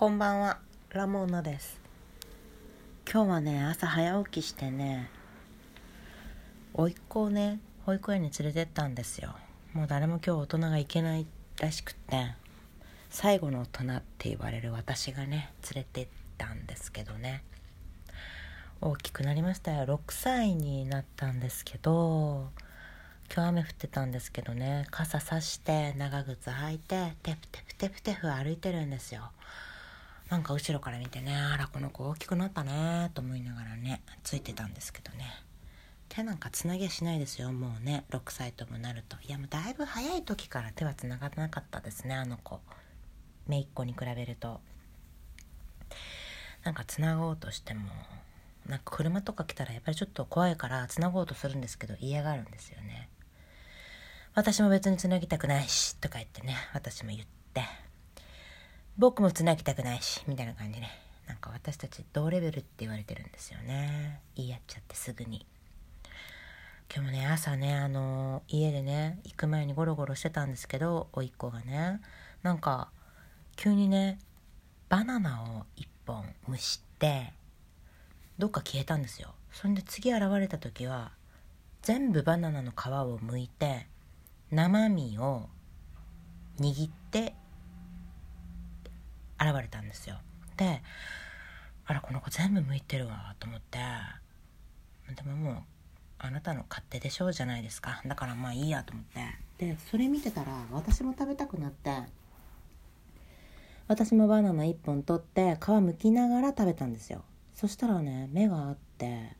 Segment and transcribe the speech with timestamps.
[0.00, 0.56] こんばんは、
[0.94, 1.78] ラモーナです。
[3.04, 5.10] 今日はね、朝早起きしてね、
[6.72, 9.34] 甥っ子をね、保育園に連れてったんですよ。
[9.74, 11.26] もう誰も今日大人が行けない
[11.60, 12.34] らしくって、
[13.10, 16.08] 最後の大人って言われる私がね、連れてっ
[16.38, 17.44] たんですけどね。
[18.80, 19.84] 大きくなりましたよ。
[19.84, 22.48] 6歳になったんですけど、
[23.30, 29.30] 今日雨降ってたんですけどね傘さして長靴履いてテプテプテプテプ歩いてるんですよ
[30.30, 35.26] なんか後ろから見てねあらこの子大きくなったねと思いながらねついてたんですけどね。
[36.08, 39.16] 手なんかつなぎゃしないですよもうね6歳ともなると。
[39.26, 42.60] いやもうだいぶ早い時から手はつながってなかったですねあの子。
[43.48, 44.60] 姪っ子に比べると。
[46.62, 47.88] なんかつなごうとしても
[48.66, 53.08] なんか車とか来たらやっぱりちょっと怖いからつなごうとするんですけど嫌がるんですよね。
[54.34, 57.79] 私も別につなぎたくないしとか言ってね私も言って。
[59.00, 60.90] 僕もつなぎたくないしみたいな感じね。
[61.26, 64.20] なんか私たち同レベルって言われてるんですよね。
[64.36, 65.46] 言い合っちゃってすぐに。
[66.94, 72.02] 今日もね朝ねあの家でね行く前にゴロゴロしてたんですけど甥っ子がね。
[72.42, 72.90] なんか
[73.56, 74.18] 急にね
[74.90, 77.32] バナナを1本蒸して
[78.38, 79.32] どっか消えたんですよ。
[79.50, 81.12] そんで次現れた時は
[81.80, 83.86] 全部バナナの皮を剥いて
[84.50, 85.48] 生身を
[86.58, 87.32] 握って
[89.40, 90.18] 現れたんですよ。
[90.56, 90.82] で
[91.86, 93.78] あらこの子全部剥いてるわと思って。
[95.14, 95.62] でももう
[96.18, 98.02] あなたの勝手でしょうじゃないですか。
[98.06, 99.20] だからまあいいやと思って。
[99.58, 101.90] でそれ見てたら私も食べたくなって。
[103.88, 107.24] 私もバナナ1本取って皮むきながら食べたんですよ。
[107.54, 109.36] そしたらね目があって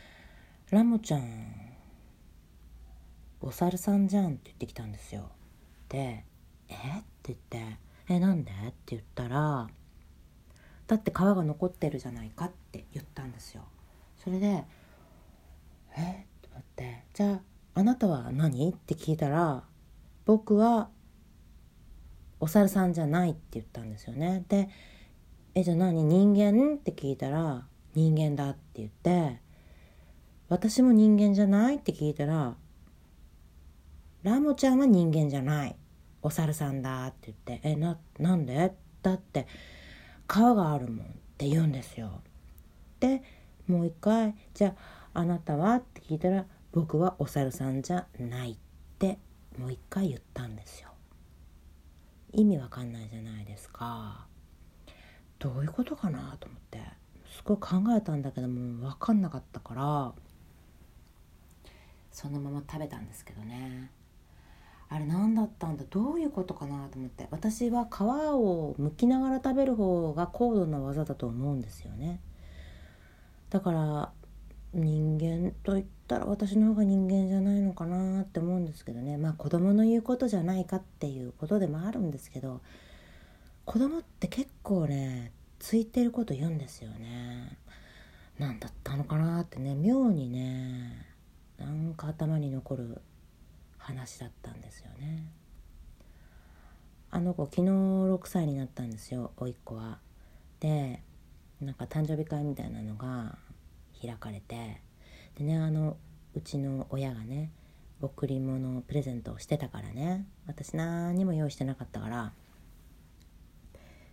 [0.72, 1.76] 「ラモちゃん
[3.42, 5.30] お猿さんじゃん」って言ってきたんですよ。
[5.90, 6.24] で
[6.70, 6.74] 「え？
[6.74, 6.76] っ?」
[7.22, 7.76] て言って
[8.10, 9.68] 「えなんで?」って言ったら
[10.88, 13.62] 「だって皮が残ってるじゃないか」って言ったんですよ
[14.16, 14.64] それで
[15.96, 16.24] 「え？
[16.24, 17.40] っ?」と思って「じゃあ
[17.74, 19.64] あなたは何?」って聞いたら
[20.26, 20.90] 「僕は
[22.40, 24.68] お猿さんじゃない」って言ったんですよねで
[25.54, 29.40] 「えじゃあ何人間?」って聞いたら「人間だ」って言って
[30.48, 32.56] 「私も人間じゃない?」って聞いたら
[34.24, 35.76] 「ラモちゃんは人間じゃない
[36.22, 39.46] お猿さんだ」って言って「えななんで?」だって
[40.28, 41.08] 皮があるもんっ
[41.38, 42.22] て言うんですよ。
[43.00, 43.22] で
[43.66, 44.74] もう一回「じゃ
[45.14, 48.56] ああなたは?」って聞いたら「僕はお猿さんじゃない」っ
[48.98, 49.18] て
[49.58, 50.90] もう一回言ったんですよ。
[52.32, 54.26] 意味わかんないじゃないですか。
[55.40, 56.80] どういうことかなと思って
[57.24, 60.12] すごい考えたんだけども分かんなかったから
[62.12, 63.90] そのまま食べたんですけどね
[64.92, 65.84] あれ何だったんだ？
[65.88, 67.28] どういうことかなと思って。
[67.30, 72.20] 私は皮を剥きながら食べる方が高度な技だと思うんですよね。
[73.50, 74.10] だから
[74.74, 79.16] 人間と言ったら私の方が人間じゃないのかなって思うんですけどね。
[79.16, 82.60] まあ子供の言うことじゃないかっていうことでもあるんですけど
[83.64, 85.30] 子供って結構ね
[85.60, 87.56] ついてること言うんですよね。
[88.40, 91.06] 何だったのかなってね妙にね
[91.58, 93.00] なんか頭に残る
[93.80, 95.26] 話だったんですよね。
[97.10, 99.98] あの子昨日6歳になったんですよ甥っ子は。
[100.60, 101.02] で
[101.60, 103.38] なんか誕生日会みたいなのが
[104.00, 104.80] 開かれて。
[105.36, 105.96] でねあの
[106.34, 107.50] うちの親がね
[108.00, 110.26] 贈り物プレゼントをしてたからね。
[110.46, 112.32] 私何にも用意してなかったから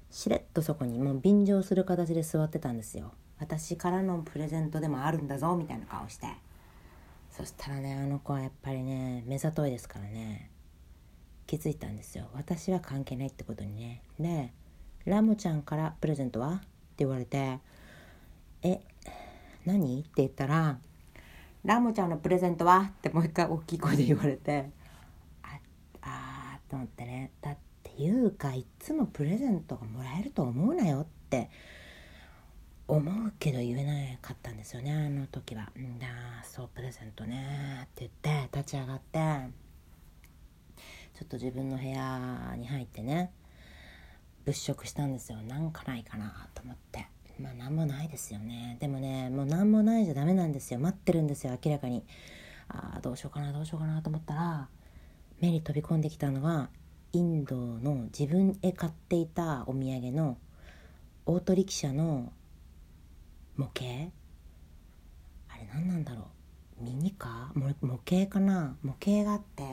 [0.09, 3.13] しれっとそこにもう便乗する形で座ってたんですよ。
[3.39, 6.27] 私からのプレゼントでもあるんだぞみたいな顔して。
[7.37, 10.49] そしたらねあの子はやっぱりね目ざといですからね
[11.45, 14.51] 気づいたんですよ私は関係ないってことにねで
[15.05, 16.65] 「ラムちゃんからプレゼントは?」って
[16.97, 17.59] 言われて
[18.63, 18.81] 「え
[19.65, 20.79] 何?」って言ったら
[21.63, 24.71] 「ラムちゃんのプレゼントは?」ってもう一回大きい声で言われて
[25.43, 25.59] あ
[26.01, 31.51] あと思ってねだっていうかいつもプレゼントがもらえると思うなよって
[32.87, 34.93] 思うけど言えなかったんですよね。
[34.93, 36.07] あの時は「んだ
[36.43, 39.67] そうプレゼントね」って言って立ち上がって。
[41.17, 43.31] ちょっと自分の部屋に入ってね。
[44.45, 45.39] 物色したんですよ。
[45.41, 47.07] なんかないかなと思って。
[47.39, 48.77] まあ何もないですよね。
[48.79, 50.79] でもねもう何もないじゃダメなんですよ。
[50.79, 52.05] 待ってるんですよ明らかに。
[52.69, 54.69] ああどうしようかなどうしようかなと思ったら
[55.39, 56.69] 目に飛び込んできたのが
[57.13, 60.37] インドの自分へ買っていたお土産の
[61.25, 62.31] オートリキシャの
[63.57, 64.11] 模型？
[65.49, 66.27] あれ何なんだろ
[66.79, 66.83] う？
[66.83, 68.77] ミニカー模型かな？
[68.83, 69.63] 模型があって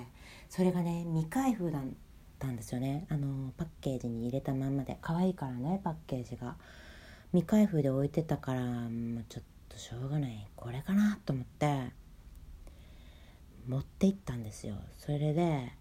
[0.49, 1.83] それがね未開封だっ
[2.39, 3.07] たんですよね。
[3.11, 4.99] あのパッケージに入れたまんまで。
[5.01, 6.57] 可愛いからねパッケージが。
[7.33, 10.49] 未開封で置いてたからもうちょっとしょうがない。
[10.57, 11.93] これかなと思って。
[13.67, 14.77] 持って行ったんですよ。
[14.99, 15.73] それで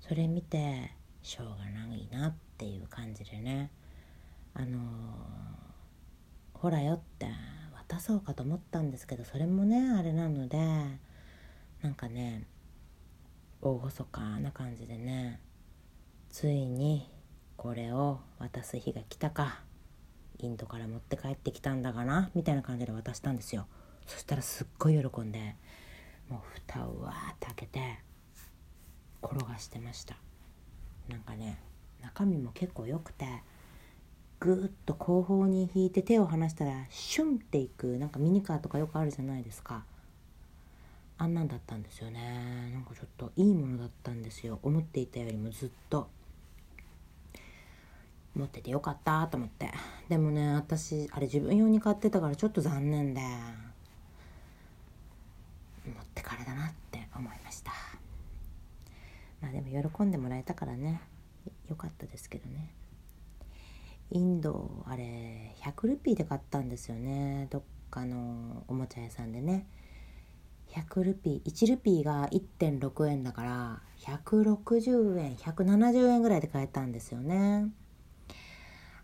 [0.00, 0.92] それ見て
[1.22, 3.70] しょうがないなっていう感じでね。
[4.54, 4.78] あの
[6.60, 7.28] ほらよって
[7.88, 10.58] 渡そうかと思ったんですけどそれもねあれなので
[11.82, 12.46] なんかね
[13.62, 15.40] 大細かな感じでね
[16.30, 17.08] ついに
[17.56, 19.60] これを渡す日が来たか
[20.38, 23.66] インドから持って帰ってきたんだかなみたいな感じで渡したんですよ。
[24.06, 25.54] そしたらすっごい喜んで
[26.28, 27.98] もう蓋をわーって開けて
[29.22, 30.16] 転がしてました。
[31.08, 31.60] なんかね
[32.02, 33.26] 中身も結構良くて
[34.40, 39.84] ぐっと後方に引いて手を離したらシュンっていくなんかミニカーとかよくあるじゃないですか。
[41.20, 42.70] あんなんだったんですよね。
[42.72, 44.60] なんかちょっといいものだったんですよ。
[44.62, 46.08] 思っていたよりもずっと。
[48.36, 49.72] 持っててよかったと思って。
[50.08, 53.20] でもね私あれ自分用に買ってたからちょっと残念で。
[55.84, 57.72] 持ってかれだなって思いました。
[59.40, 61.00] まあでも喜んでもらえたからね。
[61.68, 62.77] よかったですけどね。
[64.10, 67.46] インドあれ100ルピーで買ったんですよね。
[67.50, 69.66] どっかのおもちゃ屋さんでね。
[70.70, 77.70] 100ルピー1ルピーが1.6円だから160円170円ぐらいで買えたんですよね。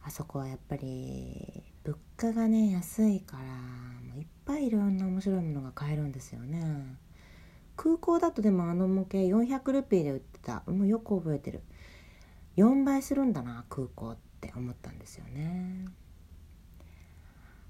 [0.02, 6.96] あそこはやっぱり物価がね安いからもういっぱいいろんな面白いものが買えるんですよね。
[7.76, 10.62] 空港だとでもあの模型400ルピーで売ってた。
[10.66, 11.62] もうよく覚えてる。
[12.56, 14.23] 4倍するんだな空港って。
[14.44, 15.86] って思ったんですよね。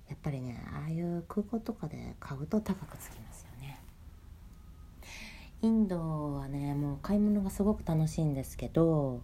[0.09, 3.79] やっぱりねああいう空港とかで買うと高くつきますよね。
[5.63, 9.23] インドはねもう買い物がすごく楽しいんですけど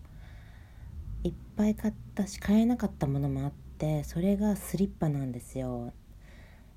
[1.22, 5.92] いっぱい買ったし買えなかったものもあってそれがスリッパなんですよ。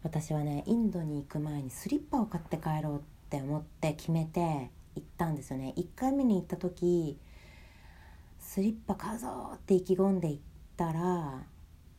[0.02, 3.00] 私はねインドに行く前にスリッパを買って帰ろうっ
[3.30, 5.74] て思って決めて行ったんですよね。
[5.78, 7.18] 1回目に行った時
[8.40, 10.42] スリッパ買うぞって意気込んで行っ
[10.76, 11.02] たら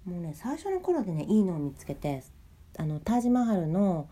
[0.05, 2.23] もうね最初の頃でねいいのを見つけて
[2.77, 4.09] あのタージマハルの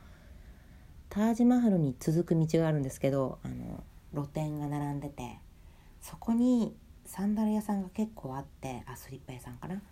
[1.08, 3.82] タージマハルに続く道があるんですけどあの
[4.14, 5.38] 露店が並んでて
[6.00, 6.74] そこに
[7.04, 9.82] サンダル屋さんが結構あってあスリッパ屋さんかな。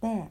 [0.00, 0.28] で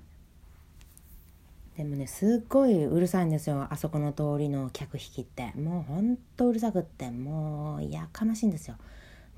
[1.75, 5.51] でもねすっごいうるさいんですよあそこの通りの客引きって。
[5.56, 8.77] もうほんとうるさくってもうやかましいんですよ。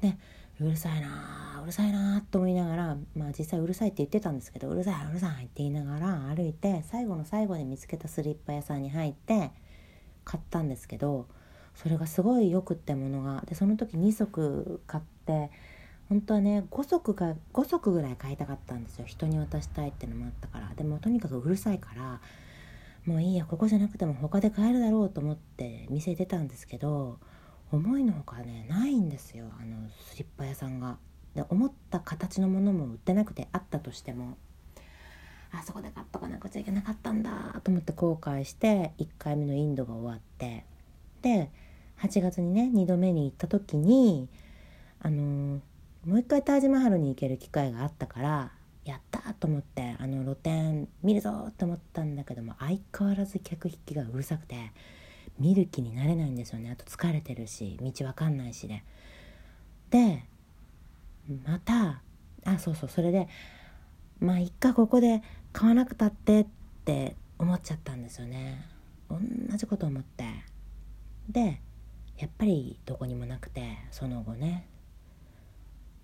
[0.02, 0.16] で
[0.60, 9.52] うるさいなうるさいなと思いながらまあ実際うるさいって言ってたんですけどうるさいうるさいって言いながら歩いて最後の最後で見つけたスリッパ屋さんに入って
[10.24, 11.28] 買ったんですけど
[11.76, 15.52] それがすごいよくってものがでその時2足買って
[16.10, 19.06] 本当はね5足が5足ぐらい買いたかったんですよ。
[19.06, 20.72] 人に渡したいってのもあったから。
[20.76, 22.22] でもとにかくうるさいから
[23.06, 27.20] もういいやここじゃなくても他で買えるだろうと思って店出たんですけど
[27.72, 29.46] 思いのほかねないんですよ。
[29.60, 30.98] あのスリッパ屋さんが。
[31.36, 34.38] で思った形のものも売ってなくてあったとしても。
[35.52, 40.66] あそこで買っとかなくちゃいけなかったんだと思って後悔して1回目のインドが終わって。
[41.22, 41.50] で
[42.00, 44.30] 8月にね2度目に行った時に
[45.00, 45.62] あの
[46.06, 48.52] もう一回タージマハルに行ける機会があったから
[48.86, 54.56] やったと思ってあの露店見るぞと思ったんだけども相変わらず客引きがうるさくて。
[55.40, 56.72] 見る気になれないんですよね。
[56.72, 58.84] あと疲れてるし道わかんないしで。
[59.90, 60.24] で
[61.46, 62.02] また
[62.46, 63.28] あそうそうそれで
[64.20, 65.22] まあ一回ここで
[65.54, 66.48] 買わなくたってっ
[66.86, 68.66] て思っちゃったんですよね。
[69.10, 69.18] 同
[69.58, 70.26] じこと思って。
[71.30, 71.62] で
[72.18, 74.68] やっぱりどこにもなくてその後ね。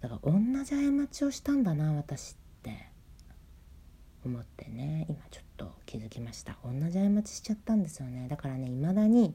[0.01, 2.89] だから同じ過ちをしたんだな私って
[4.25, 5.05] 思ってね。
[5.09, 6.57] 今ちょっとと気づきました。
[6.63, 8.27] 同じ過ちしちゃったんですよね。
[8.27, 9.33] だからねいまだに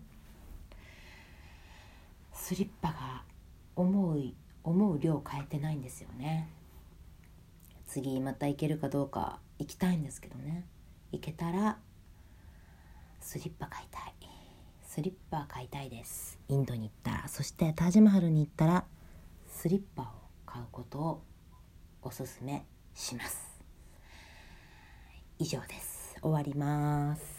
[2.33, 3.23] スリッパが
[3.77, 4.23] 思う
[4.65, 6.49] 思う量変えてないんですよね。
[7.87, 10.65] 次また行けるかどうか行きたいんですけどね。
[11.13, 11.79] 行けたら
[13.21, 14.15] スリッパ買いたい。
[14.83, 16.39] スリッパ買いたいです。
[16.49, 17.29] インドに行ったら。
[17.29, 18.85] そしてタージマハルに行ったら
[19.47, 20.07] スリッパを
[20.45, 21.23] 買うことを
[22.03, 23.61] おすすめします。
[25.39, 25.98] 以上です。
[26.23, 27.38] 終わります。